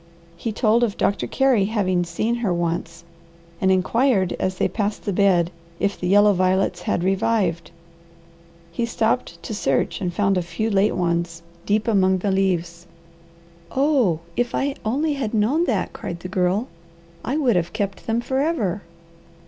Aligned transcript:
He 0.35 0.51
told 0.51 0.83
of 0.83 0.97
Doctor 0.97 1.27
Carey 1.27 1.65
having 1.65 2.03
seen 2.05 2.33
her 2.37 2.51
once, 2.51 3.03
and 3.61 3.71
inquired 3.71 4.33
as 4.39 4.57
they 4.57 4.67
passed 4.67 5.05
the 5.05 5.13
bed 5.13 5.51
if 5.79 5.95
the 5.99 6.07
yellow 6.07 6.33
violets 6.33 6.81
had 6.81 7.03
revived. 7.03 7.69
He 8.71 8.83
stopped 8.87 9.43
to 9.43 9.53
search 9.53 10.01
and 10.01 10.11
found 10.11 10.39
a 10.39 10.41
few 10.41 10.71
late 10.71 10.95
ones, 10.95 11.43
deep 11.67 11.87
among 11.87 12.17
the 12.17 12.31
leaves. 12.31 12.87
"Oh 13.69 14.21
if 14.35 14.55
I 14.55 14.73
only 14.83 15.13
had 15.13 15.35
known 15.35 15.65
that!" 15.65 15.93
cried 15.93 16.21
the 16.21 16.27
Girl, 16.29 16.67
"I 17.23 17.37
would 17.37 17.55
have 17.55 17.71
kept 17.71 18.07
them 18.07 18.21
forever." 18.21 18.81